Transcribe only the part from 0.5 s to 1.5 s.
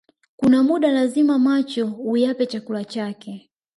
muda lazima